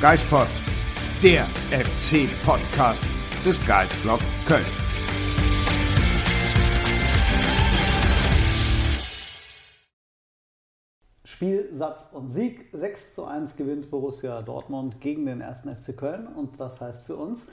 [0.00, 0.46] Geistpod,
[1.22, 3.04] der FC-Podcast
[3.44, 4.64] des Geistblog Köln.
[11.22, 12.70] Spiel, Satz und Sieg.
[12.72, 15.68] 6 zu 1 gewinnt Borussia Dortmund gegen den 1.
[15.68, 16.28] FC Köln.
[16.28, 17.48] Und das heißt für uns,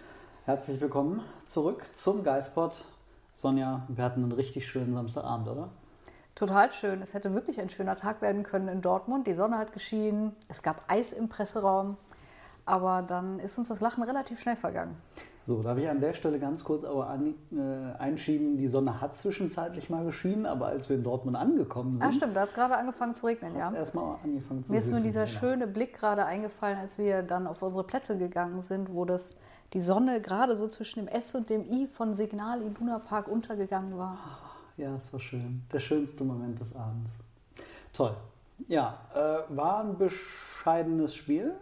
[0.46, 2.86] herzlich willkommen zurück zum Geistpod.
[3.34, 5.70] Sonja, wir hatten einen richtig schönen Samstagabend, oder?
[6.34, 7.02] Total schön.
[7.02, 9.28] Es hätte wirklich ein schöner Tag werden können in Dortmund.
[9.28, 11.98] Die Sonne hat geschienen, es gab Eis im Presseraum.
[12.68, 14.96] Aber dann ist uns das Lachen relativ schnell vergangen.
[15.48, 19.18] So, darf ich an der Stelle ganz kurz aber an, äh, einschieben, die Sonne hat
[19.18, 22.02] zwischenzeitlich mal geschienen, aber als wir in Dortmund angekommen sind.
[22.02, 23.72] Ah, stimmt, da hat es gerade angefangen zu regnen, ja.
[23.72, 25.40] erstmal angefangen zu Mir ist nur dieser genau.
[25.40, 29.38] schöne Blick gerade eingefallen, als wir dann auf unsere Plätze gegangen sind, wo das,
[29.72, 33.98] die Sonne gerade so zwischen dem S und dem I von Signal Iduna Park untergegangen
[33.98, 34.18] war.
[34.76, 35.64] Ja, es war schön.
[35.72, 37.12] Der schönste Moment des Abends.
[37.94, 38.18] Toll.
[38.68, 41.56] Ja, äh, war ein bescheidenes Spiel,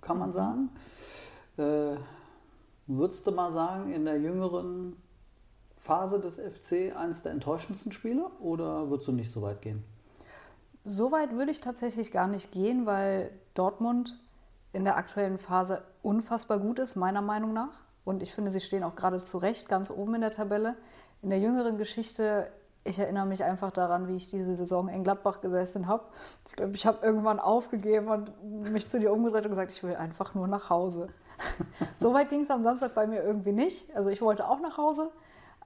[0.00, 0.70] kann man sagen.
[1.56, 1.96] Äh,
[2.86, 4.96] würdest du mal sagen, in der jüngeren
[5.76, 9.84] Phase des FC eines der enttäuschendsten Spiele oder würdest du nicht so weit gehen?
[10.84, 14.18] So weit würde ich tatsächlich gar nicht gehen, weil Dortmund
[14.72, 17.84] in der aktuellen Phase unfassbar gut ist, meiner Meinung nach.
[18.04, 20.76] Und ich finde, sie stehen auch gerade zu Recht ganz oben in der Tabelle.
[21.22, 22.52] In der jüngeren Geschichte,
[22.86, 26.04] ich erinnere mich einfach daran, wie ich diese Saison in Gladbach gesessen habe.
[26.46, 28.32] Ich glaube, ich habe irgendwann aufgegeben und
[28.72, 31.08] mich zu dir umgedreht und gesagt, ich will einfach nur nach Hause.
[31.96, 33.94] so weit ging es am Samstag bei mir irgendwie nicht.
[33.94, 35.10] Also ich wollte auch nach Hause,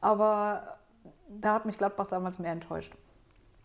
[0.01, 0.79] aber
[1.29, 2.95] da hat mich Gladbach damals mehr enttäuscht.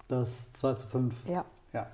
[0.07, 1.29] Das 2 zu 5.
[1.29, 1.45] Ja.
[1.73, 1.87] Ja.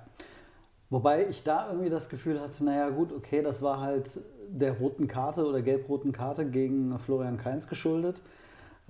[0.90, 5.08] Wobei ich da irgendwie das Gefühl hatte, naja gut, okay, das war halt der roten
[5.08, 8.20] Karte oder gelb-roten Karte gegen Florian Kainz geschuldet.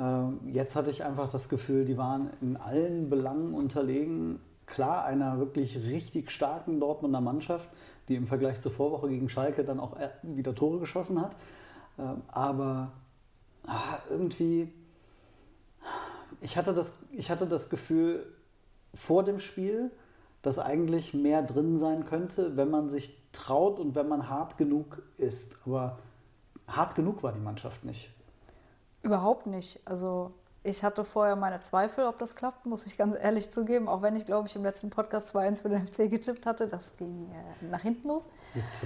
[0.03, 4.41] Ähm, Jetzt hatte ich einfach das Gefühl, die waren in allen Belangen unterlegen.
[4.67, 7.69] Klar, einer wirklich richtig starken Dortmunder Mannschaft,
[8.09, 11.37] die im Vergleich zur Vorwoche gegen Schalke dann auch äh, wieder Tore geschossen hat.
[11.99, 12.93] Ähm, Aber
[13.67, 14.73] ah, irgendwie,
[16.41, 18.27] ich hatte, das, ich hatte das Gefühl
[18.95, 19.91] vor dem Spiel,
[20.43, 25.03] dass eigentlich mehr drin sein könnte, wenn man sich traut und wenn man hart genug
[25.17, 25.59] ist.
[25.65, 25.99] Aber
[26.67, 28.11] hart genug war die Mannschaft nicht.
[29.03, 29.81] Überhaupt nicht.
[29.85, 30.33] Also
[30.65, 33.89] ich hatte vorher meine Zweifel, ob das klappt, muss ich ganz ehrlich zugeben.
[33.89, 36.69] Auch wenn ich, glaube ich, im letzten Podcast 2-1 für den FC getippt hatte.
[36.69, 38.29] Das ging äh, nach hinten los.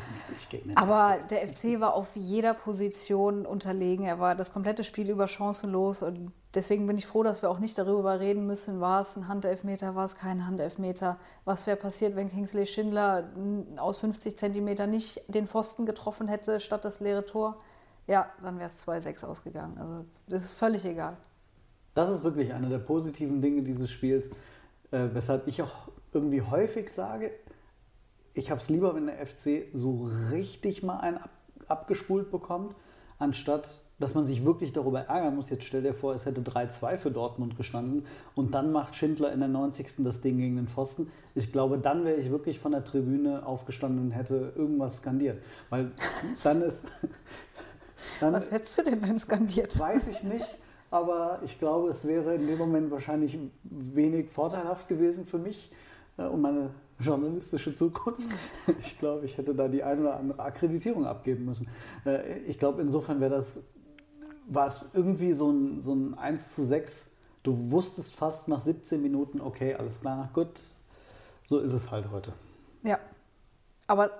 [0.75, 4.06] Aber der FC war auf jeder Position unterlegen.
[4.06, 6.00] Er war das komplette Spiel über chancenlos.
[6.00, 9.28] Und deswegen bin ich froh, dass wir auch nicht darüber reden müssen, war es ein
[9.28, 11.19] Handelfmeter, war es kein Handelfmeter.
[11.44, 13.28] Was wäre passiert, wenn Kingsley Schindler
[13.77, 17.59] aus 50 Zentimetern nicht den Pfosten getroffen hätte, statt das leere Tor?
[18.06, 19.78] Ja, dann wäre es 2-6 ausgegangen.
[19.78, 21.16] Also das ist völlig egal.
[21.94, 24.28] Das ist wirklich eine der positiven Dinge dieses Spiels,
[24.90, 27.30] äh, weshalb ich auch irgendwie häufig sage,
[28.34, 31.30] ich habe es lieber, wenn der FC so richtig mal einen ab,
[31.68, 32.74] abgespult bekommt,
[33.18, 35.50] anstatt dass man sich wirklich darüber ärgern muss.
[35.50, 39.40] Jetzt stell dir vor, es hätte 3-2 für Dortmund gestanden und dann macht Schindler in
[39.40, 40.04] der 90.
[40.04, 41.10] das Ding gegen den Pfosten.
[41.34, 45.42] Ich glaube, dann wäre ich wirklich von der Tribüne aufgestanden und hätte irgendwas skandiert.
[45.70, 45.92] Weil
[46.44, 46.88] dann ist.
[48.20, 49.78] Dann, Was hättest du denn dann skandiert?
[49.78, 50.58] Weiß ich nicht,
[50.90, 55.70] aber ich glaube, es wäre in dem Moment wahrscheinlich wenig vorteilhaft gewesen für mich
[56.16, 58.30] äh, und meine journalistische Zukunft.
[58.80, 61.68] Ich glaube, ich hätte da die eine oder andere Akkreditierung abgeben müssen.
[62.04, 63.62] Äh, ich glaube, insofern wäre das,
[64.48, 67.12] war es irgendwie so ein, so ein 1 zu 6.
[67.42, 70.48] Du wusstest fast nach 17 Minuten, okay, alles klar, gut,
[71.47, 72.32] so ist es halt heute.
[72.82, 72.98] Ja.
[73.86, 74.10] Aber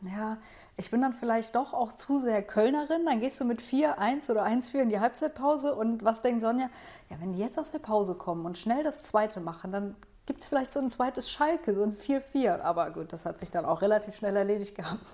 [0.00, 0.38] ja,
[0.76, 3.04] ich bin dann vielleicht doch auch zu sehr Kölnerin.
[3.04, 5.74] Dann gehst du mit 4-1 oder 1-4 in die Halbzeitpause.
[5.74, 6.68] Und was denkt Sonja?
[7.10, 9.96] Ja, wenn die jetzt aus der Pause kommen und schnell das zweite machen, dann
[10.26, 12.60] gibt es vielleicht so ein zweites Schalke, so ein 4-4.
[12.60, 15.04] Aber gut, das hat sich dann auch relativ schnell erledigt gehabt.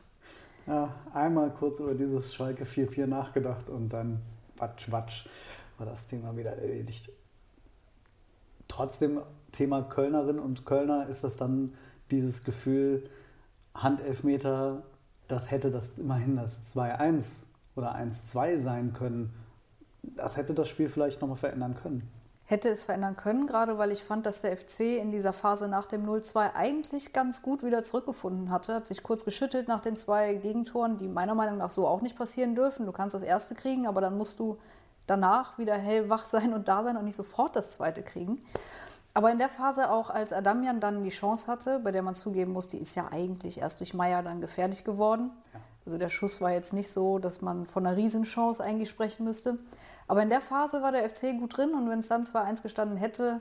[0.67, 4.21] Ja, einmal kurz über dieses Schalke 4-4 nachgedacht und dann
[4.59, 5.27] watsch, watsch
[5.79, 7.11] war das Thema wieder erledigt.
[8.69, 11.75] Trotzdem, Thema Kölnerin und Kölner ist das dann
[12.11, 13.09] dieses Gefühl,
[13.75, 14.83] Handelfmeter,
[15.29, 17.47] das hätte das immerhin das 2-1
[17.77, 19.33] oder 1-2 sein können.
[20.03, 22.11] Das hätte das Spiel vielleicht nochmal verändern können.
[22.45, 25.87] hätte es verändern können, gerade weil ich fand, dass der FC in dieser Phase nach
[25.87, 28.75] dem 0-2 eigentlich ganz gut wieder zurückgefunden hatte.
[28.75, 32.17] Hat sich kurz geschüttelt nach den zwei Gegentoren, die meiner Meinung nach so auch nicht
[32.17, 32.87] passieren dürfen.
[32.87, 34.57] Du kannst das erste kriegen, aber dann musst du
[35.07, 38.41] danach wieder hellwach sein und da sein und nicht sofort das zweite kriegen.
[39.19, 42.53] Aber in der Phase auch, als Adamian dann die Chance hatte, bei der man zugeben
[42.53, 45.33] muss, die ist ja eigentlich erst durch Meier dann gefährlich geworden.
[45.85, 49.57] Also der Schuss war jetzt nicht so, dass man von einer Riesenchance eigentlich sprechen müsste.
[50.07, 52.97] Aber in der Phase war der FC gut drin und wenn es dann 2-1 gestanden
[52.97, 53.41] hätte,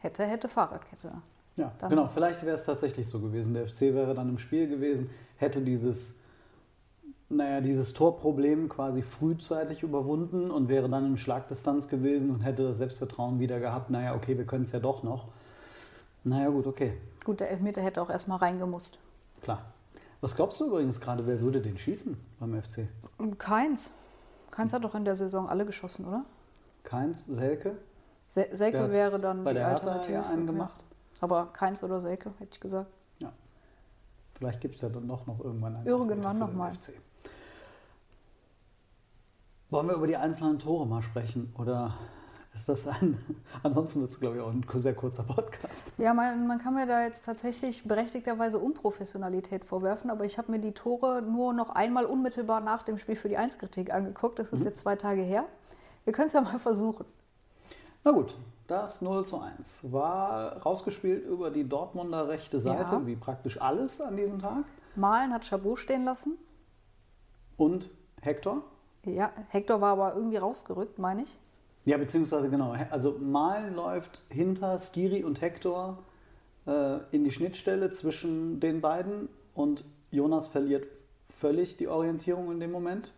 [0.00, 1.12] hätte, hätte Fahrradkette.
[1.56, 2.10] Ja, Dann- genau.
[2.12, 3.54] Vielleicht wäre es tatsächlich so gewesen.
[3.54, 5.08] Der FC wäre dann im Spiel gewesen,
[5.38, 6.16] hätte dieses,
[7.28, 12.78] naja, dieses Torproblem quasi frühzeitig überwunden und wäre dann in Schlagdistanz gewesen und hätte das
[12.78, 13.90] Selbstvertrauen wieder gehabt.
[13.90, 15.28] Naja, okay, wir können es ja doch noch.
[16.22, 16.94] Naja, gut, okay.
[17.24, 18.98] Gut, der Elfmeter hätte auch erstmal reingemusst.
[19.42, 19.64] Klar.
[20.20, 22.88] Was glaubst du übrigens gerade, wer würde den schießen beim FC?
[23.38, 23.92] Keins.
[24.50, 26.24] Keins hat doch in der Saison alle geschossen, oder?
[26.82, 27.76] Keins, Selke?
[28.26, 30.14] Se Selke wäre dann bei die der Alternative.
[30.14, 30.80] ja einen gemacht.
[31.20, 32.90] Aber Keins oder Selke, hätte ich gesagt.
[33.18, 33.32] Ja.
[34.34, 35.86] Vielleicht gibt es ja dann doch noch irgendwann einen.
[35.86, 36.74] Irgendwann Elfmeter für noch den mal.
[36.74, 36.92] FC.
[39.74, 41.52] Wollen wir über die einzelnen Tore mal sprechen?
[41.58, 41.94] Oder
[42.54, 43.18] ist das ein.
[43.64, 45.94] Ansonsten wird es, glaube ich, auch ein sehr kurzer Podcast.
[45.98, 50.60] Ja, man, man kann mir da jetzt tatsächlich berechtigterweise Unprofessionalität vorwerfen, aber ich habe mir
[50.60, 54.38] die Tore nur noch einmal unmittelbar nach dem Spiel für die Einskritik angeguckt.
[54.38, 54.66] Das ist Mhm.
[54.66, 55.44] jetzt zwei Tage her.
[56.04, 57.04] Wir können es ja mal versuchen.
[58.04, 58.38] Na gut,
[58.68, 63.06] das 0 zu 1 war rausgespielt über die Dortmunder rechte Seite, Ja.
[63.08, 64.62] wie praktisch alles an diesem Tag.
[64.94, 66.38] Malen hat Chabot stehen lassen.
[67.56, 67.90] Und
[68.20, 68.62] Hector.
[69.04, 71.36] Ja, Hector war aber irgendwie rausgerückt, meine ich.
[71.84, 72.74] Ja, beziehungsweise genau.
[72.90, 75.98] Also Malen läuft hinter Skiri und Hector
[76.66, 80.86] äh, in die Schnittstelle zwischen den beiden und Jonas verliert
[81.28, 83.12] völlig die Orientierung in dem Moment,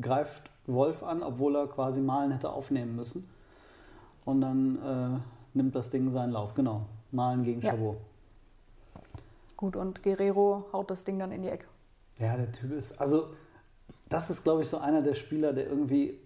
[0.00, 3.28] greift Wolf an, obwohl er quasi Malen hätte aufnehmen müssen.
[4.24, 5.22] Und dann
[5.54, 6.54] äh, nimmt das Ding seinen Lauf.
[6.54, 6.82] Genau.
[7.10, 7.70] Malen gegen Ja.
[7.72, 7.96] Chabot.
[9.56, 11.66] Gut, und Guerrero haut das Ding dann in die Ecke.
[12.18, 13.28] Ja, der Typ ist, also
[14.12, 16.20] das ist, glaube ich, so einer der Spieler, der irgendwie,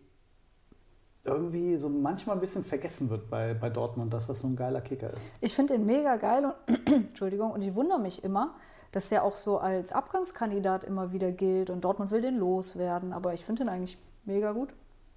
[1.25, 4.81] irgendwie so manchmal ein bisschen vergessen wird bei, bei Dortmund, dass das so ein geiler
[4.81, 5.33] Kicker ist.
[5.41, 8.55] Ich finde den mega geil und, Entschuldigung, und ich wundere mich immer,
[8.93, 13.13] dass der auch so als Abgangskandidat immer wieder gilt und Dortmund will den loswerden.
[13.13, 14.71] Aber ich finde den eigentlich mega gut.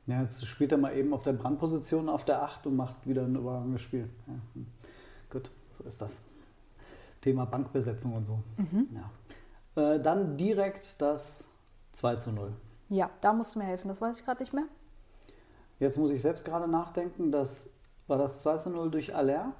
[0.05, 3.23] Ja, jetzt spielt er mal eben auf der Brandposition auf der 8 und macht wieder
[3.23, 4.09] ein überragendes Spiel.
[4.27, 4.67] Ja, hm.
[5.29, 6.21] Gut, so ist das.
[7.21, 8.39] Thema Bankbesetzung und so.
[9.75, 9.93] Ja.
[9.93, 11.47] Äh, dann direkt das
[11.99, 12.53] 2 zu 0.
[12.87, 14.65] Ja, da musst du mir helfen, das weiß ich gerade nicht mehr.
[15.79, 17.69] Jetzt muss ich selbst gerade nachdenken, das
[18.07, 19.51] war das 2 zu 0 durch Aller.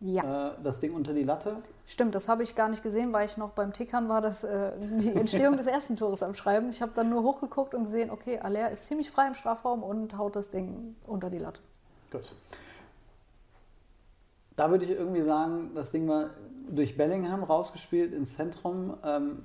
[0.00, 1.56] Ja, Äh, das Ding unter die Latte.
[1.86, 4.72] stimmt, das habe ich gar nicht gesehen, weil ich noch beim Tickern war, dass äh,
[4.78, 6.68] die Entstehung des ersten Tores am Schreiben.
[6.68, 10.18] Ich habe dann nur hochgeguckt und gesehen, okay, Aller ist ziemlich frei im Strafraum und
[10.18, 11.62] haut das Ding unter die Latte.
[12.12, 12.30] Gut.
[14.54, 16.30] Da würde ich irgendwie sagen, das Ding war
[16.68, 18.96] durch Bellingham rausgespielt ins Zentrum.
[19.02, 19.44] Ähm,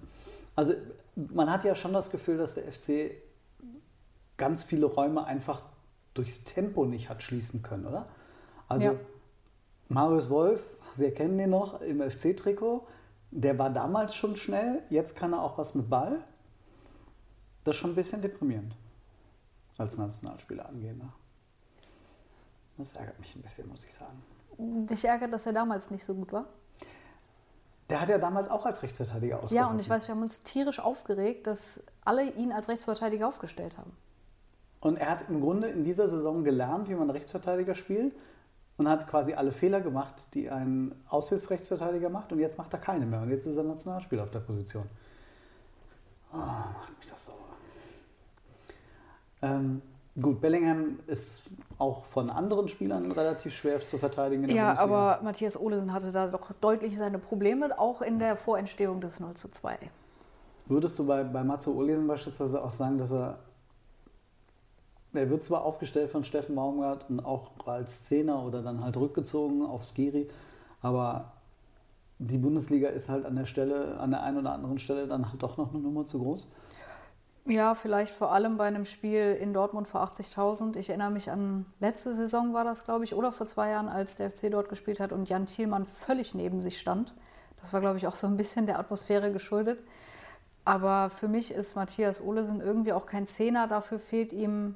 [0.61, 0.75] also
[1.15, 3.11] man hat ja schon das Gefühl, dass der FC
[4.37, 5.63] ganz viele Räume einfach
[6.13, 8.07] durchs Tempo nicht hat schließen können, oder?
[8.67, 8.95] Also Ja.
[9.89, 10.61] Marius Wolf,
[10.97, 12.87] wir kennen den noch im FC-Trikot,
[13.31, 16.23] der war damals schon schnell, jetzt kann er auch was mit Ball.
[17.63, 18.75] Das ist schon ein bisschen deprimierend
[19.79, 21.11] als Nationalspieler angehender.
[22.77, 24.21] Das ärgert mich ein bisschen, muss ich sagen.
[24.59, 26.45] Dich ärgert, dass er damals nicht so gut war?
[27.91, 29.57] Der hat ja damals auch als Rechtsverteidiger ausgeholfen.
[29.57, 33.77] Ja, und ich weiß, wir haben uns tierisch aufgeregt, dass alle ihn als Rechtsverteidiger aufgestellt
[33.77, 33.91] haben.
[34.79, 38.15] Und er hat im Grunde in dieser Saison gelernt, wie man Rechtsverteidiger spielt
[38.77, 42.31] und hat quasi alle Fehler gemacht, die ein Aushilfsrechtsverteidiger macht.
[42.31, 43.21] Und jetzt macht er keine mehr.
[43.21, 44.89] Und jetzt ist er Nationalspieler auf der Position.
[46.31, 47.35] Ah, macht mich das sauer.
[49.41, 49.81] Ähm,
[50.21, 51.43] gut, Bellingham ist
[51.77, 54.47] auch von anderen Spielern relativ schwer zu verteidigen.
[54.49, 59.19] Ja, aber Matthias Olesen hatte da doch deutlich seine Probleme, auch in der Vorentstehung des
[59.19, 59.77] 0 zu 2.
[60.67, 63.39] Würdest du bei, bei Matze Olesen beispielsweise auch sagen, dass er.
[65.13, 69.65] Er wird zwar aufgestellt von Steffen Baumgart und auch als Zehner oder dann halt rückgezogen
[69.65, 70.29] auf Skiri,
[70.81, 71.33] aber
[72.17, 75.43] die Bundesliga ist halt an der Stelle, an der einen oder anderen Stelle dann halt
[75.43, 76.53] doch noch eine Nummer zu groß.
[77.45, 80.77] Ja, vielleicht vor allem bei einem Spiel in Dortmund vor 80.000.
[80.77, 84.15] Ich erinnere mich an letzte Saison war das, glaube ich, oder vor zwei Jahren, als
[84.15, 87.15] der FC dort gespielt hat und Jan Thielmann völlig neben sich stand.
[87.59, 89.79] Das war, glaube ich, auch so ein bisschen der Atmosphäre geschuldet.
[90.65, 93.67] Aber für mich ist Matthias Olesen irgendwie auch kein Zehner.
[93.67, 94.75] Dafür fehlt ihm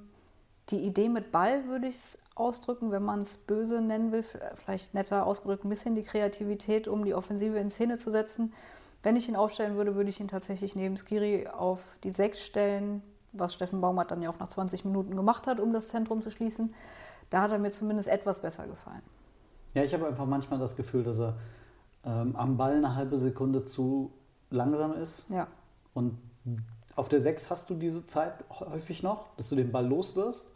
[0.70, 4.24] die Idee mit Ball, würde ich es ausdrücken, wenn man es böse nennen will.
[4.24, 8.54] Vielleicht netter ausgedrückt, ein bisschen die Kreativität, um die Offensive in Szene zu setzen.
[9.06, 13.04] Wenn ich ihn aufstellen würde, würde ich ihn tatsächlich neben Skiri auf die Sechs stellen,
[13.34, 16.32] was Steffen Baumgart dann ja auch nach 20 Minuten gemacht hat, um das Zentrum zu
[16.32, 16.74] schließen.
[17.30, 19.04] Da hat er mir zumindest etwas besser gefallen.
[19.76, 21.36] Ja, ich habe einfach manchmal das Gefühl, dass er
[22.04, 24.12] ähm, am Ball eine halbe Sekunde zu
[24.50, 25.30] langsam ist.
[25.30, 25.50] Ja.
[25.94, 26.18] Und
[26.96, 30.52] auf der 6 hast du diese Zeit häufig noch, dass du den Ball los wirst.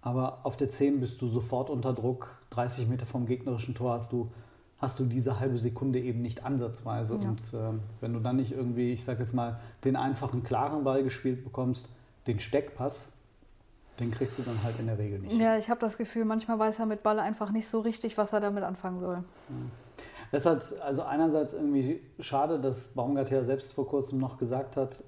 [0.00, 2.40] Aber auf der 10 bist du sofort unter Druck.
[2.50, 4.30] 30 Meter vom gegnerischen Tor hast du,
[4.80, 7.18] hast du diese halbe Sekunde eben nicht ansatzweise.
[7.22, 7.28] Ja.
[7.28, 11.02] Und ähm, wenn du dann nicht irgendwie, ich sage jetzt mal, den einfachen, klaren Ball
[11.04, 11.88] gespielt bekommst,
[12.26, 13.12] den Steckpass,
[13.98, 15.38] den kriegst du dann halt in der Regel nicht.
[15.38, 18.32] Ja, ich habe das Gefühl, manchmal weiß er mit Ball einfach nicht so richtig, was
[18.32, 19.22] er damit anfangen soll.
[20.32, 25.04] Es hat also einerseits irgendwie schade, dass Baumgart ja selbst vor kurzem noch gesagt hat,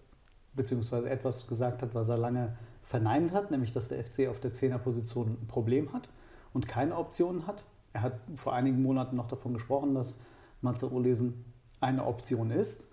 [0.55, 4.53] beziehungsweise etwas gesagt hat, was er lange verneint hat, nämlich dass der FC auf der
[4.53, 6.11] Zehnerposition ein Problem hat
[6.53, 7.65] und keine Optionen hat.
[7.93, 10.21] Er hat vor einigen Monaten noch davon gesprochen, dass
[10.61, 11.45] Matze Olesen
[11.81, 12.87] eine Option ist,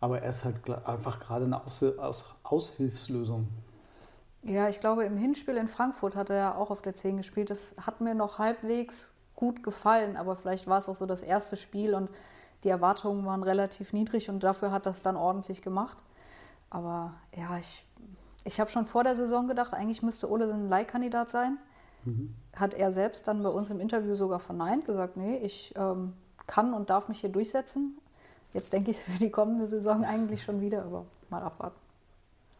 [0.00, 3.48] aber er ist halt einfach gerade eine Aus Aus Aushilfslösung.
[4.42, 7.50] Ja, ich glaube, im Hinspiel in Frankfurt hat er ja auch auf der 10 gespielt.
[7.50, 11.56] Das hat mir noch halbwegs gut gefallen, aber vielleicht war es auch so das erste
[11.56, 12.10] Spiel und
[12.64, 15.98] die Erwartungen waren relativ niedrig und dafür hat das dann ordentlich gemacht.
[16.70, 17.84] Aber ja, ich,
[18.44, 21.58] ich habe schon vor der Saison gedacht, eigentlich müsste Ole ein Leihkandidat sein.
[22.54, 26.12] Hat er selbst dann bei uns im Interview sogar verneint, gesagt, nee, ich ähm,
[26.46, 27.98] kann und darf mich hier durchsetzen.
[28.52, 31.76] Jetzt denke ich für die kommende Saison eigentlich schon wieder, aber mal abwarten.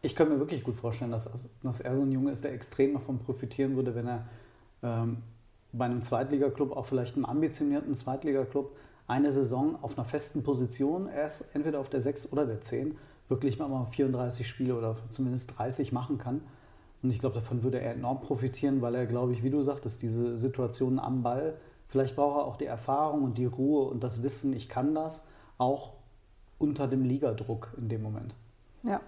[0.01, 1.29] Ich könnte mir wirklich gut vorstellen, dass,
[1.63, 4.27] dass er so ein Junge ist, der extrem davon profitieren würde, wenn er
[4.83, 5.23] ähm,
[5.73, 8.75] bei einem Zweitligaklub, auch vielleicht einem ambitionierten Zweitligaklub,
[9.07, 12.97] eine Saison auf einer festen Position, erst entweder auf der 6 oder der 10,
[13.29, 16.41] wirklich mal 34 Spiele oder zumindest 30 machen kann.
[17.07, 20.01] Und ich glaube, davon würde er enorm profitieren, weil er, glaube ich, wie du sagtest,
[20.01, 24.23] diese Situationen am Ball, vielleicht braucht er auch die Erfahrung und die Ruhe und das
[24.23, 25.25] Wissen, ich kann das,
[25.57, 25.93] auch
[26.59, 28.35] unter dem Ligadruck in dem Moment.
[28.83, 28.99] Ja,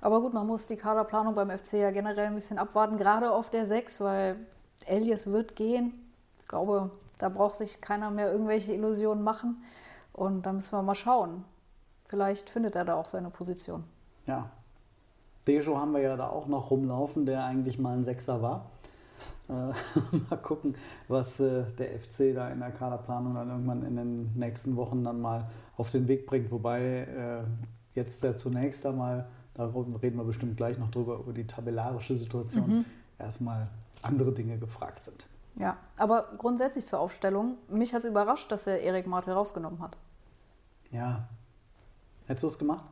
[0.00, 3.48] aber gut, man muss die Kaderplanung beim FC ja generell ein bisschen abwarten, gerade auf
[3.48, 4.34] der 6, weil
[4.84, 5.94] Elias wird gehen.
[6.40, 9.62] Ich glaube, da braucht sich keiner mehr irgendwelche Illusionen machen.
[10.12, 11.44] Und da müssen wir mal schauen.
[12.08, 13.84] Vielleicht findet er da auch seine Position.
[14.26, 14.50] Ja.
[15.46, 18.70] Dejo haben wir ja da auch noch rumlaufen, der eigentlich mal ein Sechser war.
[19.48, 19.52] Äh,
[20.30, 20.74] mal gucken,
[21.08, 25.20] was äh, der FC da in der Kaderplanung dann irgendwann in den nächsten Wochen dann
[25.20, 26.50] mal auf den Weg bringt.
[26.50, 27.42] Wobei äh,
[27.94, 32.84] jetzt ja zunächst einmal, darüber reden wir bestimmt gleich noch drüber, über die tabellarische Situation,
[33.18, 33.68] erstmal
[34.02, 35.26] andere Dinge gefragt sind.
[35.58, 37.56] Ja, aber grundsätzlich zur Aufstellung.
[37.68, 39.96] Mich hat es überrascht, dass er Erik Martel rausgenommen hat.
[40.90, 41.28] Ja.
[42.26, 42.84] Hättest du es gemacht?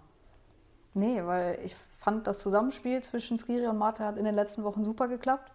[0.94, 4.84] Nee, weil ich fand, das Zusammenspiel zwischen Skiri und Martel hat in den letzten Wochen
[4.84, 5.52] super geklappt.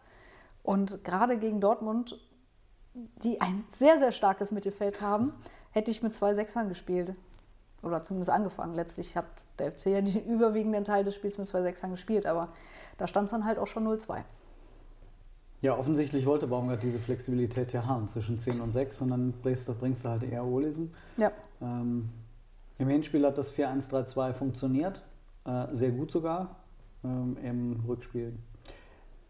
[0.63, 2.19] Und gerade gegen Dortmund,
[2.93, 5.33] die ein sehr, sehr starkes Mittelfeld haben,
[5.71, 7.15] hätte ich mit zwei Sechsern gespielt.
[7.81, 8.75] Oder zumindest angefangen.
[8.75, 9.25] Letztlich hat
[9.59, 12.49] der FC ja den überwiegenden Teil des Spiels mit zwei Sechsern gespielt, aber
[12.97, 14.23] da stand es dann halt auch schon 0-2.
[15.61, 19.67] Ja, offensichtlich wollte Baumgart diese Flexibilität ja haben zwischen 10 und 6 und dann bringst
[19.67, 20.93] du, bringst du halt eher Olesen.
[21.17, 21.31] Ja,
[21.61, 22.09] Ähm,
[22.77, 25.05] Im Hinspiel hat das 4-1-3-2 funktioniert,
[25.45, 26.57] äh, sehr gut sogar.
[27.03, 28.37] Ähm, Im Rückspiel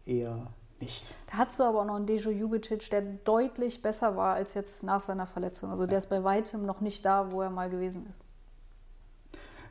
[0.06, 0.48] eher
[0.80, 1.14] nicht.
[1.30, 4.82] da hast du aber auch noch einen Dejo Jubicic, der deutlich besser war als jetzt
[4.82, 5.70] nach seiner Verletzung.
[5.70, 8.22] Also der ist bei weitem noch nicht da, wo er mal gewesen ist.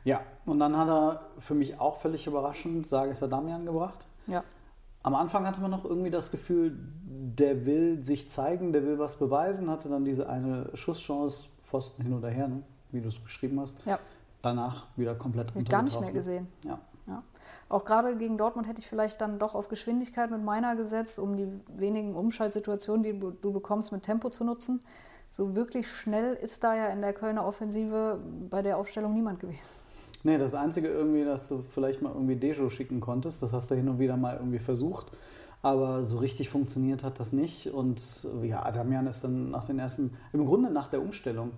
[0.04, 4.06] Ja, und dann hat er für mich auch völlig überraschend Sages Adamian gebracht.
[4.26, 4.44] Ja,
[5.02, 9.18] Am Anfang hatte man noch irgendwie das Gefühl, der will sich zeigen, der will was
[9.18, 12.62] beweisen, hatte dann diese eine Schusschance, Pfosten hin oder her, ne?
[12.92, 13.74] wie du es beschrieben hast.
[13.84, 13.98] ja.
[14.42, 16.48] Danach wieder komplett Wird gar nicht mehr gesehen.
[16.64, 16.78] Ja.
[17.06, 17.22] Ja.
[17.68, 21.36] Auch gerade gegen Dortmund hätte ich vielleicht dann doch auf Geschwindigkeit mit meiner gesetzt, um
[21.36, 24.80] die wenigen Umschaltsituationen, die du bekommst, mit Tempo zu nutzen.
[25.30, 28.18] So wirklich schnell ist da ja in der Kölner Offensive
[28.48, 29.80] bei der Aufstellung niemand gewesen.
[30.22, 33.74] Nee, das Einzige irgendwie, dass du vielleicht mal irgendwie Dejo schicken konntest, das hast du
[33.74, 35.06] hin und wieder mal irgendwie versucht,
[35.62, 37.68] aber so richtig funktioniert hat das nicht.
[37.68, 38.02] Und
[38.42, 41.52] ja, Adamian ist dann nach den ersten, im Grunde nach der Umstellung,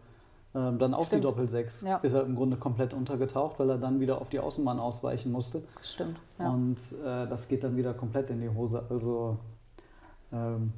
[0.54, 1.24] ähm, dann auf Stimmt.
[1.24, 1.96] die Doppel-6, Ja.
[1.98, 5.62] ist er im Grunde komplett untergetaucht, weil er dann wieder auf die Außenbahn ausweichen musste.
[5.80, 6.18] Stimmt.
[6.38, 6.50] Ja.
[6.50, 8.84] Und äh, das geht dann wieder komplett in die Hose.
[8.90, 9.38] Also,
[10.32, 10.72] ähm,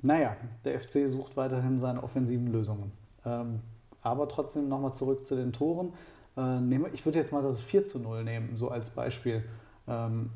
[0.00, 2.92] naja, der FC sucht weiterhin seine offensiven Lösungen.
[3.26, 3.60] Ähm,
[4.02, 5.92] aber trotzdem nochmal zurück zu den Toren.
[6.36, 9.44] Äh, nehme, ich würde jetzt mal das 4 zu 0 nehmen, so als Beispiel.
[9.86, 10.30] Ähm,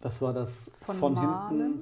[0.00, 1.80] das war das Von von, hinten,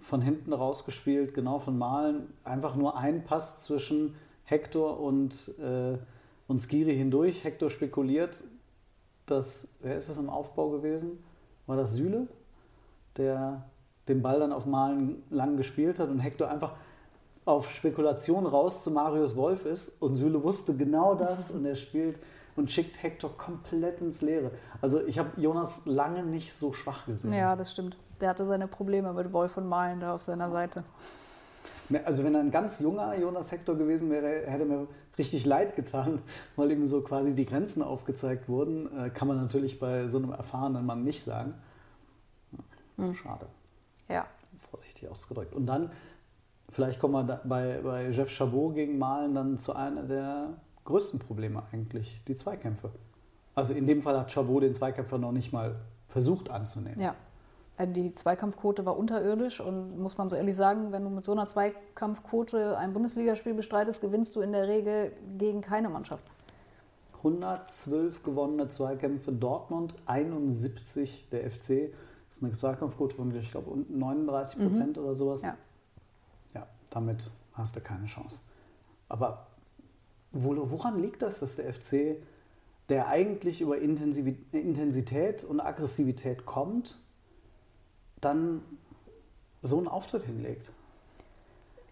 [0.00, 2.26] von hinten rausgespielt, genau von Malen.
[2.44, 4.14] Einfach nur ein Pass zwischen
[4.52, 5.96] Hector und, äh,
[6.46, 7.42] und Skiri hindurch.
[7.42, 8.44] Hector spekuliert,
[9.26, 11.24] dass, wer ist das im Aufbau gewesen?
[11.66, 12.28] War das Süle,
[13.16, 13.64] der
[14.08, 16.74] den Ball dann auf Malen lang gespielt hat und Hector einfach
[17.44, 22.18] auf Spekulation raus zu Marius Wolf ist und Süle wusste genau das und er spielt
[22.54, 24.50] und schickt Hector komplett ins Leere.
[24.80, 27.32] Also ich habe Jonas lange nicht so schwach gesehen.
[27.32, 27.96] ja, das stimmt.
[28.20, 30.84] Der hatte seine Probleme mit Wolf und Malen da auf seiner Seite.
[32.04, 34.86] Also wenn er ein ganz junger Jonas Hector gewesen wäre, hätte mir
[35.18, 36.20] richtig leid getan,
[36.56, 38.88] weil ihm so quasi die Grenzen aufgezeigt wurden.
[38.98, 41.54] Äh, kann man natürlich bei so einem erfahrenen Mann nicht sagen.
[43.14, 43.46] Schade.
[44.08, 44.26] Ja.
[44.70, 45.54] Vorsichtig ausgedrückt.
[45.54, 45.90] Und dann,
[46.68, 50.50] vielleicht kommen wir bei, bei Jeff Chabot gegen Malen dann zu einer der
[50.84, 52.90] größten Probleme eigentlich, die Zweikämpfe.
[53.54, 55.76] Also in dem Fall hat Chabot den Zweikämpfer noch nicht mal
[56.08, 57.00] versucht anzunehmen.
[57.00, 57.14] Ja.
[57.76, 61.32] Äh, Die Zweikampfquote war unterirdisch und muss man so ehrlich sagen, wenn du mit so
[61.32, 66.24] einer Zweikampfquote ein Bundesligaspiel bestreitest, gewinnst du in der Regel gegen keine Mannschaft.
[67.18, 71.92] 112 gewonnene Zweikämpfe Dortmund, 71 der FC.
[72.28, 75.42] Das ist eine Zweikampfquote von, ich glaube, unten 39 Prozent oder sowas.
[75.42, 75.56] Ja.
[76.54, 78.40] Ja, damit hast du keine Chance.
[79.08, 79.46] Aber
[80.32, 82.16] wo, woran liegt das, dass der FC,
[82.88, 86.98] der eigentlich über Intensität und Aggressivität kommt,
[88.22, 88.62] dann
[89.62, 90.72] so einen Auftritt hinlegt?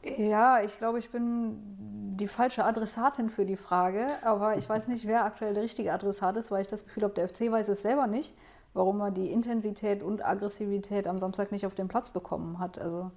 [0.02, 5.06] Ja, ich glaube, ich bin die falsche Adressatin für die Frage, aber ich weiß nicht,
[5.06, 7.82] wer aktuell der richtige Adressat ist, weil ich das Gefühl habe, der FC weiß es
[7.82, 8.34] selber nicht,
[8.72, 12.78] warum er die Intensität und Aggressivität am Samstag nicht auf den Platz bekommen hat.
[12.78, 13.10] Also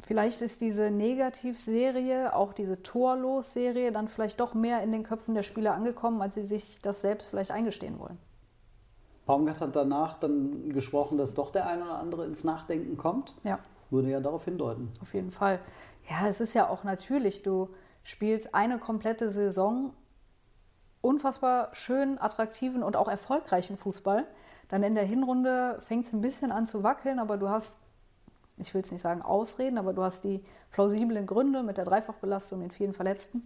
[0.00, 5.42] vielleicht ist diese Negativserie, auch diese Torlos-Serie, dann vielleicht doch mehr in den Köpfen der
[5.42, 8.18] Spieler angekommen, als sie sich das selbst vielleicht eingestehen wollen.
[9.28, 13.36] Baumgart hat danach dann gesprochen, dass doch der eine oder andere ins Nachdenken kommt.
[13.44, 13.58] Ja.
[13.90, 14.88] Würde ja darauf hindeuten.
[15.02, 15.60] Auf jeden Fall.
[16.08, 17.68] Ja, es ist ja auch natürlich, du
[18.02, 19.92] spielst eine komplette Saison
[21.02, 24.26] unfassbar schön, attraktiven und auch erfolgreichen Fußball.
[24.68, 27.80] Dann in der Hinrunde fängt es ein bisschen an zu wackeln, aber du hast,
[28.56, 32.60] ich will es nicht sagen Ausreden, aber du hast die plausiblen Gründe mit der Dreifachbelastung,
[32.60, 33.44] den vielen Verletzten.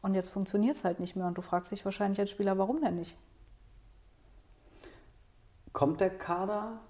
[0.00, 2.80] Und jetzt funktioniert es halt nicht mehr und du fragst dich wahrscheinlich als Spieler, warum
[2.80, 3.18] denn nicht?
[5.72, 6.80] Kommt der Kader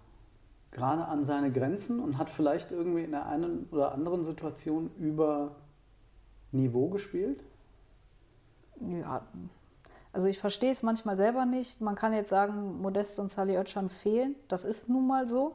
[0.71, 5.57] gerade an seine Grenzen und hat vielleicht irgendwie in der einen oder anderen Situation über
[6.53, 7.43] Niveau gespielt?
[8.81, 9.23] Ja,
[10.13, 11.81] also ich verstehe es manchmal selber nicht.
[11.81, 14.35] Man kann jetzt sagen, Modest und Sally Oetschan fehlen.
[14.49, 15.55] Das ist nun mal so.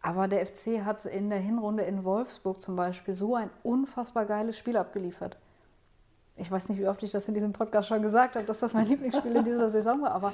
[0.00, 4.58] Aber der FC hat in der Hinrunde in Wolfsburg zum Beispiel so ein unfassbar geiles
[4.58, 5.36] Spiel abgeliefert.
[6.36, 8.74] Ich weiß nicht, wie oft ich das in diesem Podcast schon gesagt habe, dass das
[8.74, 10.32] mein Lieblingsspiel in dieser Saison war, aber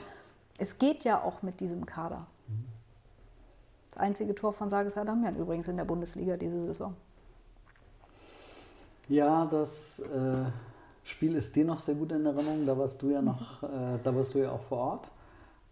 [0.58, 2.26] es geht ja auch mit diesem Kader.
[3.88, 6.94] Das einzige Tor von Sages Adamian übrigens in der Bundesliga diese Saison.
[9.08, 10.44] Ja, das äh,
[11.04, 12.66] Spiel ist dir noch sehr gut in Erinnerung.
[12.66, 15.10] Da warst du ja noch, äh, da warst du ja auch vor Ort.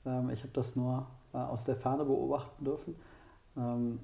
[0.07, 2.96] Ähm, ich habe das nur äh, aus der Ferne beobachten dürfen.
[3.57, 4.01] Ähm,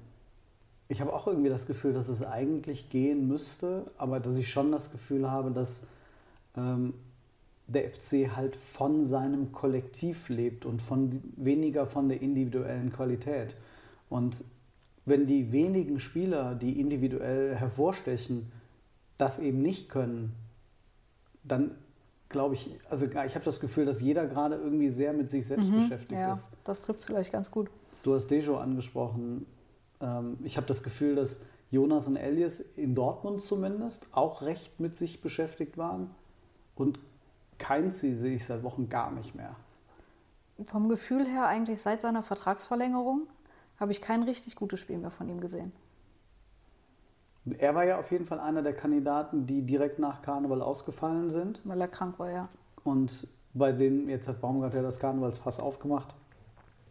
[0.89, 4.71] ich habe auch irgendwie das Gefühl, dass es eigentlich gehen müsste, aber dass ich schon
[4.71, 5.81] das Gefühl habe, dass
[6.55, 6.93] ähm,
[7.67, 13.55] der FC halt von seinem Kollektiv lebt und von weniger von der individuellen Qualität.
[14.09, 14.43] Und
[15.05, 18.51] wenn die wenigen Spieler, die individuell hervorstechen,
[19.17, 20.33] das eben nicht können,
[21.43, 21.71] dann
[22.29, 25.71] glaube ich, also ich habe das Gefühl, dass jeder gerade irgendwie sehr mit sich selbst
[25.71, 26.51] beschäftigt Ja, ist.
[26.63, 27.69] das trifft es vielleicht ganz gut.
[28.01, 29.45] Du hast Dejo angesprochen.
[30.01, 34.95] Ähm, ich habe das Gefühl, dass Jonas und Elias in Dortmund zumindest auch recht mit
[34.95, 36.09] sich beschäftigt waren.
[36.75, 36.99] Und
[37.63, 39.55] Keinzi sehe ich seit Wochen gar nicht mehr.
[40.65, 43.27] Vom Gefühl her eigentlich seit seiner Vertragsverlängerung
[43.79, 45.71] habe ich kein richtig gutes Spiel mehr von ihm gesehen.
[47.57, 51.61] Er war ja auf jeden Fall einer der Kandidaten, die direkt nach Karneval ausgefallen sind.
[51.63, 52.49] Weil er krank war, ja.
[52.83, 56.13] Und bei denen, jetzt hat Baumgart ja das Karnevalsfass aufgemacht,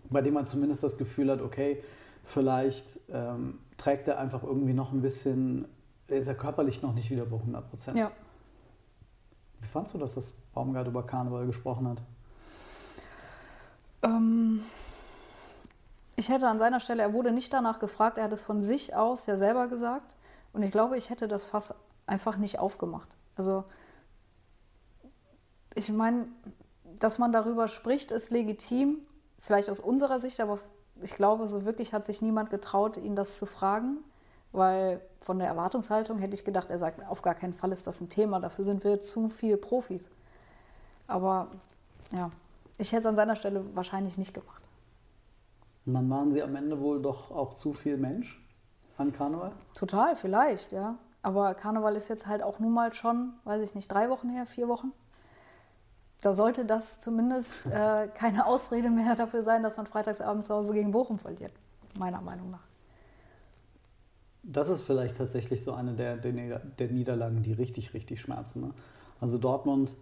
[0.09, 1.83] bei dem man zumindest das Gefühl hat, okay,
[2.25, 5.67] vielleicht ähm, trägt er einfach irgendwie noch ein bisschen,
[6.09, 7.99] ist er körperlich noch nicht wieder bei 100 Prozent.
[7.99, 8.11] Ja.
[9.63, 12.03] Wie fandst du das, dass Baumgart über Karneval gesprochen hat?
[14.03, 14.61] Ähm,
[16.17, 18.95] ich hätte an seiner Stelle, er wurde nicht danach gefragt, er hat es von sich
[18.95, 20.17] aus ja selber gesagt.
[20.53, 21.75] Und ich glaube, ich hätte das Fass
[22.07, 23.09] einfach nicht aufgemacht.
[23.37, 23.65] Also,
[25.75, 26.27] ich meine,
[26.99, 28.99] dass man darüber spricht, ist legitim,
[29.39, 30.59] vielleicht aus unserer Sicht, aber
[31.01, 33.99] ich glaube, so wirklich hat sich niemand getraut, ihn das zu fragen,
[34.51, 38.01] weil von der Erwartungshaltung hätte ich gedacht, er sagt, auf gar keinen Fall ist das
[38.01, 40.11] ein Thema, dafür sind wir zu viel Profis.
[41.07, 41.49] Aber
[42.13, 42.31] ja,
[42.79, 44.63] ich hätte es an seiner Stelle wahrscheinlich nicht gemacht.
[45.87, 48.41] Und dann waren sie am Ende wohl doch auch zu viel Mensch
[48.99, 49.53] an Karneval?
[49.75, 50.97] Total, vielleicht, ja.
[51.23, 54.47] Aber Karneval ist jetzt halt auch nun mal schon, weiß ich nicht, drei Wochen her,
[54.47, 54.93] vier Wochen.
[56.21, 60.73] Da sollte das zumindest äh, keine Ausrede mehr dafür sein, dass man freitagsabends zu Hause
[60.73, 61.53] gegen Bochum verliert,
[61.99, 62.72] meiner Meinung nach.
[64.43, 68.63] Das ist vielleicht tatsächlich so eine der, der, Nieder- der Niederlagen, die richtig, richtig schmerzen.
[68.63, 68.71] Ne?
[69.21, 69.95] Also Dortmund,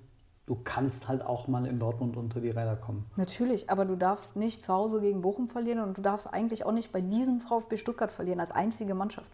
[0.47, 3.05] du kannst halt auch mal in Dortmund unter die Räder kommen.
[3.17, 6.73] Natürlich, aber du darfst nicht zu Hause gegen Bochum verlieren und du darfst eigentlich auch
[6.73, 9.31] nicht bei diesem VfB Stuttgart verlieren als einzige Mannschaft.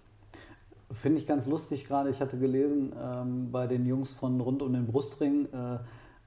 [0.92, 2.10] Finde ich ganz lustig gerade.
[2.10, 5.78] Ich hatte gelesen ähm, bei den Jungs von rund um den Brustring äh,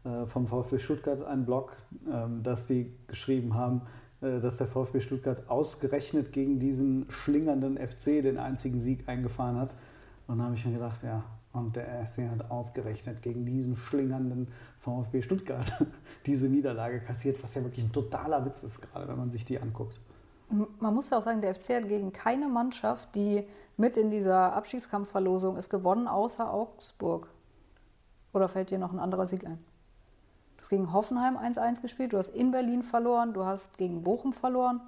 [0.07, 1.75] äh, vom VfB Stuttgart einen Blog,
[2.11, 3.85] ähm, dass die geschrieben haben, äh,
[4.21, 9.73] dass der VfB Stuttgart ausgerechnet gegen diesen schlingernden FC den einzigen Sieg eingefahren hat.
[10.27, 14.49] Und da habe ich mir gedacht, ja, und der FC hat ausgerechnet gegen diesen schlingernden
[14.77, 15.71] VfB Stuttgart
[16.25, 19.59] diese Niederlage kassiert, was ja wirklich ein totaler Witz ist, gerade wenn man sich die
[19.59, 19.99] anguckt.
[20.79, 23.43] Man muss ja auch sagen, der FC hat gegen keine Mannschaft, die
[23.77, 27.29] mit in dieser Abstiegskampfverlosung ist, gewonnen, außer Augsburg.
[28.33, 29.59] Oder fällt dir noch ein anderer Sieg ein?
[30.59, 34.33] Du hast gegen Hoffenheim 1-1 gespielt, du hast in Berlin verloren, du hast gegen Bochum
[34.33, 34.81] verloren,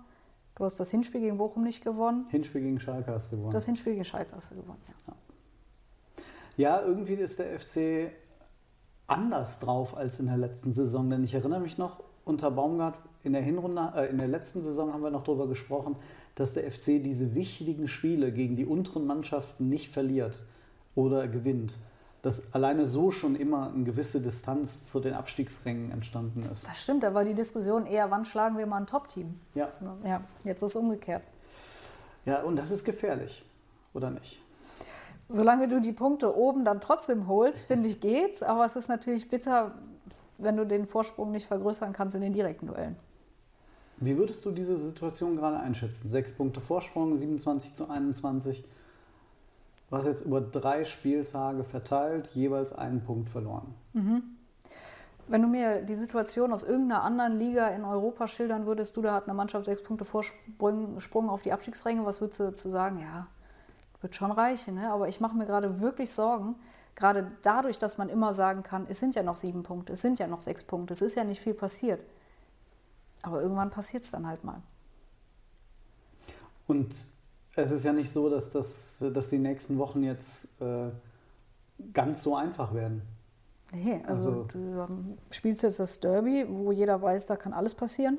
[0.55, 2.25] du hast das Hinspiel gegen Bochum nicht gewonnen.
[2.29, 3.53] Hinspiel gegen Schalke hast du gewonnen.
[3.53, 5.13] Das Hinspiel gegen Schalke hast du gewonnen, ja.
[6.57, 8.11] Ja, irgendwie ist der FC
[9.07, 11.09] anders drauf als in der letzten Saison.
[11.09, 14.91] Denn ich erinnere mich noch, unter Baumgart in der Hinrunde, äh, in der letzten Saison
[14.91, 15.95] haben wir noch darüber gesprochen,
[16.35, 20.43] dass der FC diese wichtigen Spiele gegen die unteren Mannschaften nicht verliert
[20.95, 21.77] oder gewinnt.
[22.21, 26.67] Dass alleine so schon immer eine gewisse Distanz zu den Abstiegsrängen entstanden ist.
[26.67, 29.39] Das stimmt, da war die Diskussion eher, wann schlagen wir mal ein Top-Team?
[29.55, 29.69] Ja.
[30.03, 31.23] Ja, jetzt ist es umgekehrt.
[32.25, 33.43] Ja, und das ist gefährlich,
[33.93, 34.39] oder nicht?
[35.27, 38.43] Solange du die Punkte oben dann trotzdem holst, finde ich, geht's.
[38.43, 39.73] Aber es ist natürlich bitter,
[40.37, 42.97] wenn du den Vorsprung nicht vergrößern kannst in den direkten Duellen.
[43.97, 46.09] Wie würdest du diese Situation gerade einschätzen?
[46.09, 48.63] Sechs Punkte Vorsprung, 27 zu 21.
[49.91, 53.75] Du hast jetzt über drei Spieltage verteilt, jeweils einen Punkt verloren.
[55.27, 59.13] Wenn du mir die Situation aus irgendeiner anderen Liga in Europa schildern würdest, du, da
[59.13, 62.99] hat eine Mannschaft sechs Punkte Vorsprung Sprung auf die Abstiegsränge, was würdest du dazu sagen?
[62.99, 63.27] Ja,
[63.99, 64.89] wird schon reichen, ne?
[64.89, 66.55] aber ich mache mir gerade wirklich Sorgen,
[66.95, 70.19] gerade dadurch, dass man immer sagen kann, es sind ja noch sieben Punkte, es sind
[70.19, 72.01] ja noch sechs Punkte, es ist ja nicht viel passiert.
[73.23, 74.61] Aber irgendwann passiert es dann halt mal.
[76.65, 76.95] Und
[77.55, 80.89] es ist ja nicht so, dass, das, dass die nächsten Wochen jetzt äh,
[81.93, 83.01] ganz so einfach werden.
[83.73, 87.73] Nee, also, Also- du ähm, spielst jetzt das Derby, wo jeder weiß, da kann alles
[87.75, 88.17] passieren.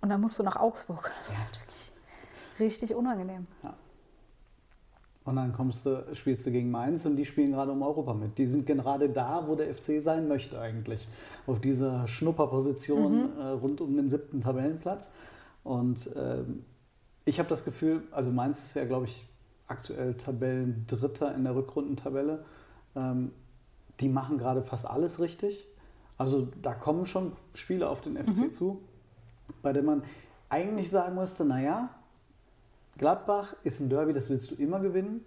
[0.00, 1.10] Und dann musst du nach Augsburg.
[1.18, 1.92] Das ist halt wirklich
[2.60, 3.46] richtig unangenehm.
[5.24, 8.38] Und dann kommst du, spielst du gegen Mainz und die spielen gerade um Europa mit.
[8.38, 11.06] Die sind gerade da, wo der FC sein möchte eigentlich.
[11.46, 15.10] Auf dieser Schnupperposition äh, rund um den siebten Tabellenplatz.
[15.64, 16.64] Und ähm,
[17.28, 19.26] ich habe das Gefühl, also Mainz ist ja, glaube ich,
[19.66, 22.44] aktuell Tabellendritter in der Rückrundentabelle.
[22.96, 23.32] Ähm,
[24.00, 25.68] die machen gerade fast alles richtig.
[26.16, 28.80] Also da kommen schon Spiele auf den FC zu,
[29.62, 30.02] bei denen man
[30.48, 31.90] eigentlich sagen müsste, naja,
[32.96, 35.24] Gladbach ist ein Derby, das willst du immer gewinnen.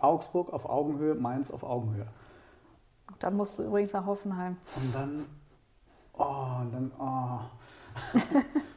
[0.00, 2.06] Augsburg auf Augenhöhe, Mainz auf Augenhöhe.
[3.20, 4.56] Dann musst du übrigens nach Hoffenheim.
[4.76, 5.24] Und dann,
[6.12, 7.40] oh, und dann, oh.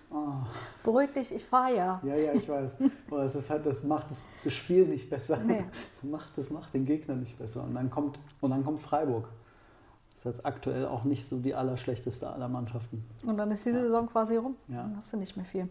[0.83, 2.01] Beruhig dich, ich fahre ja.
[2.03, 2.77] Ja, ja, ich weiß.
[3.11, 4.07] Aber es ist halt, das macht
[4.43, 5.37] das, Spiel nicht besser.
[5.45, 5.65] Nee.
[6.01, 7.63] Das, macht, das macht den Gegner nicht besser.
[7.63, 9.27] Und dann kommt, und dann kommt Freiburg.
[10.11, 13.05] Das ist jetzt aktuell auch nicht so die allerschlechteste aller Mannschaften.
[13.25, 14.55] Und dann ist die Saison quasi rum.
[14.67, 14.83] Ja.
[14.83, 15.67] Dann hast du nicht mehr viel.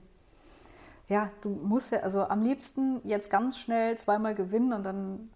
[1.08, 5.30] Ja, du musst ja, also am liebsten jetzt ganz schnell zweimal gewinnen und dann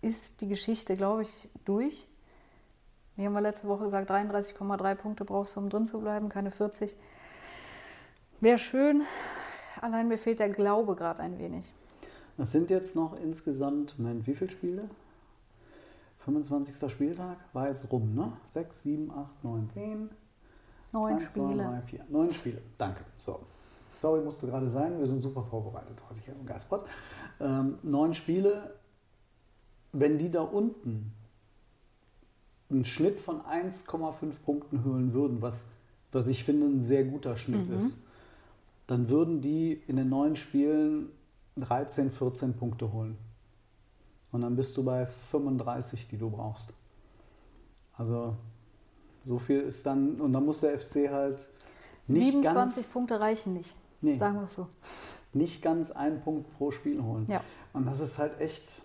[0.00, 2.08] ist die Geschichte, glaube ich, durch.
[3.16, 6.50] Wir haben ja letzte Woche gesagt, 33,3 Punkte brauchst du, um drin zu bleiben, keine
[6.50, 6.96] 40.
[8.40, 9.02] Wäre schön,
[9.80, 11.72] allein mir fehlt der Glaube gerade ein wenig.
[12.36, 14.90] Es sind jetzt noch insgesamt, Moment, wie viele Spiele?
[16.18, 16.90] 25.
[16.90, 18.32] Spieltag war jetzt rum, ne?
[18.46, 20.10] 6, 7, 8, 9, 10.
[20.92, 21.64] Neun Spiele.
[21.64, 22.04] drei, vier.
[22.08, 22.60] Neun Spiele.
[22.76, 23.04] Danke.
[23.16, 23.40] So.
[24.00, 24.98] Sorry, musste gerade sein.
[24.98, 26.86] Wir sind super vorbereitet heute hier im Geistpot.
[27.40, 28.74] Ähm, neun Spiele.
[29.92, 31.12] Wenn die da unten
[32.70, 35.66] einen Schnitt von 1,5 Punkten holen würden, was,
[36.12, 38.05] was ich finde ein sehr guter Schnitt ist,
[38.86, 41.10] dann würden die in den neun Spielen
[41.56, 43.18] 13, 14 Punkte holen.
[44.32, 46.74] Und dann bist du bei 35, die du brauchst.
[47.94, 48.36] Also
[49.24, 51.48] so viel ist dann, und dann muss der FC halt
[52.06, 53.74] nicht 27 ganz, Punkte reichen nicht.
[54.00, 54.16] Nee.
[54.16, 54.68] Sagen wir es so.
[55.32, 57.26] nicht ganz einen Punkt pro Spiel holen.
[57.28, 57.40] Ja.
[57.72, 58.82] Und das ist halt echt,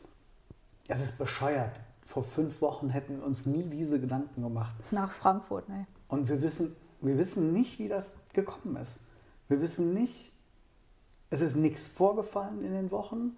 [0.87, 1.81] es ist bescheuert.
[2.05, 4.75] Vor fünf Wochen hätten wir uns nie diese Gedanken gemacht.
[4.91, 5.85] Nach Frankfurt, ne?
[6.07, 8.99] Und wir wissen, wir wissen nicht, wie das gekommen ist.
[9.51, 10.31] Wir wissen nicht,
[11.29, 13.37] es ist nichts vorgefallen in den Wochen.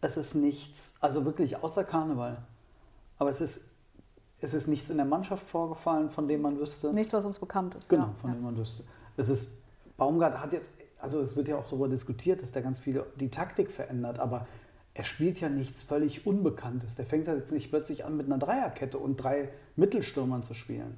[0.00, 2.38] Es ist nichts, also wirklich außer Karneval.
[3.18, 3.64] Aber es ist,
[4.40, 6.90] es ist nichts in der Mannschaft vorgefallen, von dem man wüsste.
[6.94, 7.90] Nichts, was uns bekannt ist.
[7.90, 8.14] Genau, ja.
[8.16, 8.36] von ja.
[8.36, 8.84] dem man wüsste.
[9.18, 9.50] Es ist,
[9.98, 13.28] Baumgart hat jetzt, also es wird ja auch darüber diskutiert, dass der ganz viel die
[13.28, 14.46] Taktik verändert, aber
[14.94, 16.94] er spielt ja nichts völlig Unbekanntes.
[16.96, 20.96] Der fängt halt jetzt nicht plötzlich an mit einer Dreierkette und drei Mittelstürmern zu spielen.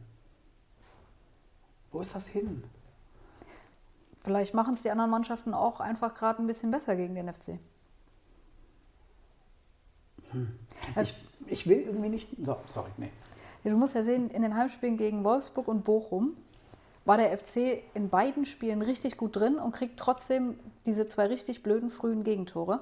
[1.91, 2.63] Wo ist das hin?
[4.23, 7.59] Vielleicht machen es die anderen Mannschaften auch einfach gerade ein bisschen besser gegen den FC.
[11.01, 11.15] Ich,
[11.47, 12.31] ich will irgendwie nicht.
[12.45, 13.11] So, sorry, nee.
[13.65, 16.37] Du musst ja sehen, in den Heimspielen gegen Wolfsburg und Bochum
[17.05, 21.63] war der FC in beiden Spielen richtig gut drin und kriegt trotzdem diese zwei richtig
[21.63, 22.81] blöden frühen Gegentore.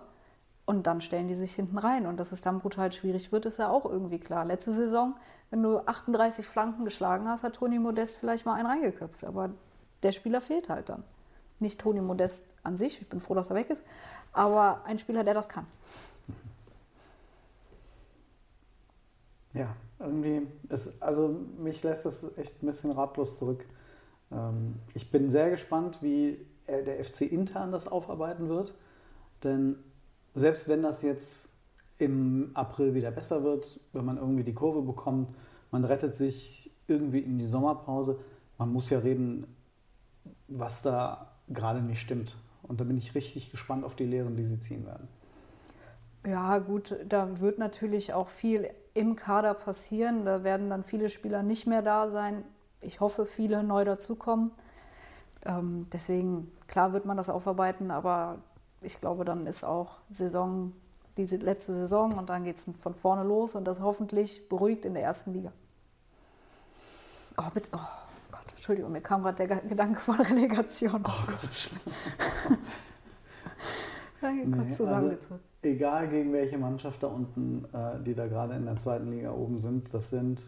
[0.65, 2.07] Und dann stellen die sich hinten rein.
[2.07, 4.45] Und dass es dann brutal schwierig wird, ist ja auch irgendwie klar.
[4.45, 5.15] Letzte Saison,
[5.51, 9.23] wenn du 38 Flanken geschlagen hast, hat Toni Modest vielleicht mal einen reingeköpft.
[9.25, 9.51] Aber
[10.03, 11.05] der Spieler fehlt halt dann.
[11.59, 13.83] Nicht Toni Modest an sich, ich bin froh, dass er weg ist,
[14.33, 15.67] aber ein Spieler, der das kann.
[19.55, 23.65] Ja, irgendwie, ist, also mich lässt das echt ein bisschen ratlos zurück.
[24.33, 28.75] Ähm, ich bin sehr gespannt, wie er- der FC intern das aufarbeiten wird.
[29.45, 29.77] Denn
[30.35, 31.51] selbst wenn das jetzt
[31.99, 35.35] im April wieder besser wird, wenn man irgendwie die Kurve bekommt,
[35.73, 38.19] man rettet sich irgendwie in die Sommerpause,
[38.59, 39.47] man muss ja reden,
[40.49, 42.37] was da gerade nicht stimmt.
[42.63, 45.09] Und da bin ich richtig gespannt auf die Lehren, die sie ziehen werden.
[46.27, 50.25] Ja, gut, da wird natürlich auch viel im Kader passieren.
[50.25, 52.45] Da werden dann viele Spieler nicht mehr da sein.
[52.81, 54.51] Ich hoffe, viele neu dazukommen.
[55.45, 58.39] Ähm, deswegen, klar wird man das aufarbeiten, aber
[58.83, 60.73] ich glaube, dann ist auch Saison,
[61.17, 64.95] diese letzte Saison und dann geht es von vorne los und das hoffentlich beruhigt in
[64.95, 65.53] der ersten Liga.
[67.39, 68.06] Oh, bitte, oh
[68.67, 71.01] Entschuldigung, mir kam gerade der Ge- Gedanke von Relegation.
[71.05, 72.59] Das ist so schlimm.
[74.23, 74.71] Ja, hier Nee.
[74.71, 79.31] Also, egal gegen welche Mannschaft da unten, äh, die da gerade in der zweiten Liga
[79.31, 80.41] oben sind, das sind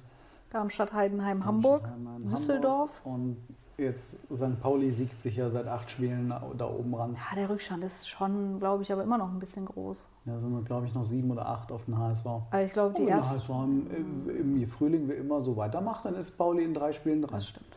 [0.50, 3.00] Darmstadt, Heidenheim, Hamburg, Hamburg, Düsseldorf.
[3.04, 3.37] und
[3.76, 4.59] jetzt St.
[4.62, 7.12] Pauli siegt sich ja seit acht Spielen da oben ran.
[7.12, 10.09] Ja, der Rückstand ist schon, glaube ich, aber immer noch ein bisschen groß.
[10.24, 12.26] Da sind wir, glaube ich, noch sieben oder acht auf den HSV.
[12.50, 13.35] Also ich glaube, die wenn der erste.
[13.37, 13.87] HSV im,
[14.31, 17.35] im, im Frühling wie immer so weitermacht, dann ist Pauli in drei Spielen dran.
[17.35, 17.67] Das stimmt.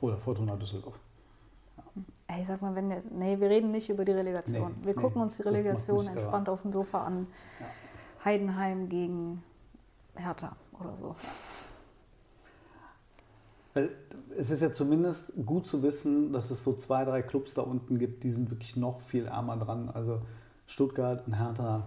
[0.00, 0.98] Oder Fortuna Düsseldorf.
[2.26, 4.76] Ey, sag mal, wenn der, nee, wir reden nicht über die Relegation.
[4.80, 7.26] Nee, wir nee, gucken uns die Relegation entspannt auf dem Sofa an.
[8.24, 9.42] Heidenheim gegen
[10.14, 11.14] Hertha oder so.
[13.74, 13.90] Weil
[14.36, 17.98] Es ist ja zumindest gut zu wissen, dass es so zwei, drei Clubs da unten
[17.98, 19.90] gibt, die sind wirklich noch viel ärmer dran.
[19.90, 20.20] Also
[20.66, 21.86] Stuttgart und Hertha.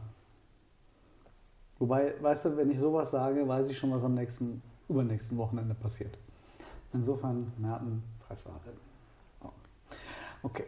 [1.80, 5.74] Wobei, weißt du, wenn ich sowas sage, weiß ich schon, was am nächsten, übernächsten Wochenende
[5.74, 6.18] passiert.
[6.94, 8.04] Insofern, Merten.
[9.42, 9.50] Oh.
[10.44, 10.66] Okay.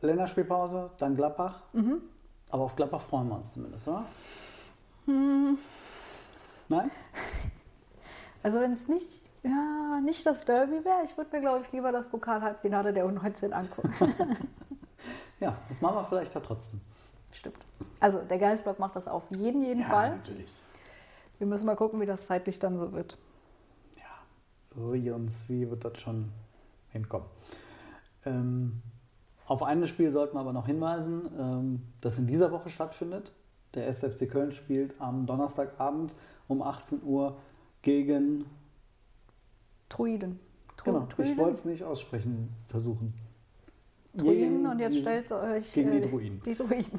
[0.00, 1.62] Länderspielpause, dann Gladbach.
[2.50, 4.04] Aber auf Gladbach freuen wir uns zumindest, oder?
[5.06, 6.90] Nein?
[8.42, 11.92] Also wenn es nicht, ja, nicht das Derby wäre, ich würde mir, glaube ich, lieber
[11.92, 13.94] das Pokal-Halbfinale der U19 angucken.
[15.40, 16.80] Ja, das machen wir vielleicht ja trotzdem.
[17.30, 17.66] Stimmt.
[18.00, 20.16] Also der Geistblock macht das auf jeden, jeden Fall.
[20.16, 20.60] natürlich.
[21.38, 23.18] Wir müssen mal gucken, wie das zeitlich dann so wird.
[24.76, 26.30] Ui und Zwie wird das schon
[26.90, 27.26] hinkommen.
[28.24, 28.80] Ähm,
[29.46, 33.32] auf ein Spiel sollten wir aber noch hinweisen, ähm, das in dieser Woche stattfindet.
[33.74, 36.14] Der SFC Köln spielt am Donnerstagabend
[36.48, 37.36] um 18 Uhr
[37.82, 38.46] gegen.
[39.88, 40.40] Truiden.
[40.76, 41.36] Tru Genau, ich Truiden?
[41.36, 43.14] wollte es nicht aussprechen versuchen.
[44.16, 46.42] Druiden und jetzt die- stellt euch gegen die äh, Druiden.
[46.44, 46.98] Die Druiden.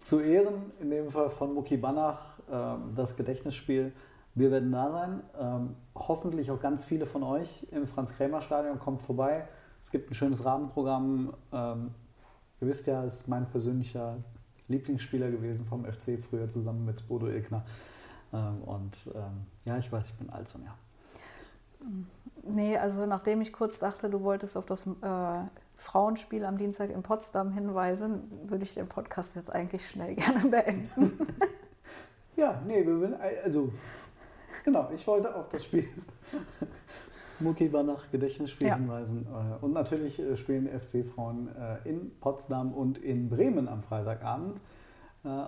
[0.00, 3.92] Zu Ehren, in dem Fall von Muki Banach, ähm, das Gedächtnisspiel.
[4.34, 5.22] Wir werden da sein.
[5.38, 8.78] Ähm, hoffentlich auch ganz viele von euch im Franz-Krämer-Stadion.
[8.78, 9.48] Kommt vorbei.
[9.82, 11.34] Es gibt ein schönes Rahmenprogramm.
[11.52, 11.94] Ähm,
[12.60, 14.18] ihr wisst ja, ist mein persönlicher
[14.68, 17.64] Lieblingsspieler gewesen vom FC, früher zusammen mit Bodo Ilkner.
[18.32, 20.74] Ähm, und ähm, ja, ich weiß, ich bin alt und ja.
[22.42, 25.42] Nee, also nachdem ich kurz dachte, du wolltest auf das äh,
[25.76, 31.26] Frauenspiel am Dienstag in Potsdam hinweisen, würde ich den Podcast jetzt eigentlich schnell gerne beenden.
[32.36, 33.72] Ja, nee, wir also
[34.64, 35.88] genau, ich wollte auf das Spiel
[37.40, 38.76] Muki Banach Gedächtnisspiel Ja.
[38.76, 39.26] hinweisen.
[39.26, 44.60] Äh, Und natürlich äh, spielen die FC-Frauen äh, in Potsdam und in Bremen am Freitagabend.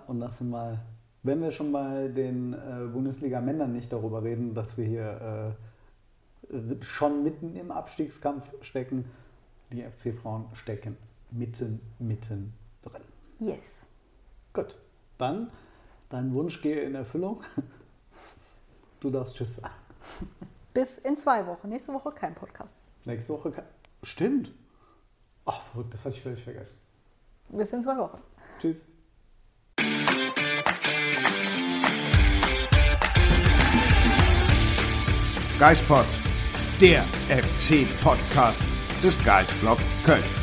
[0.05, 0.81] Und das sind mal,
[1.23, 2.55] wenn wir schon bei den
[2.93, 5.55] Bundesliga-Männern nicht darüber reden, dass wir hier
[6.81, 9.05] schon mitten im Abstiegskampf stecken,
[9.71, 10.95] die FC-Frauen stecken
[11.31, 13.01] mitten, mitten drin.
[13.39, 13.87] Yes.
[14.53, 14.77] Gut,
[15.17, 15.49] dann
[16.09, 17.41] dein Wunsch gehe in Erfüllung.
[19.03, 19.73] Du darfst Tschüss sagen.
[20.73, 21.67] Bis in zwei Wochen.
[21.67, 22.73] Nächste Woche kein Podcast.
[23.03, 23.65] Nächste Woche kann.
[24.01, 24.53] Stimmt.
[25.43, 26.77] Ach, verrückt, das hatte ich völlig vergessen.
[27.49, 28.21] Bis in zwei Wochen.
[28.61, 28.77] Tschüss.
[35.59, 36.05] Geistpod,
[36.79, 38.61] der FC-Podcast
[39.03, 40.42] des Geistblog Köln.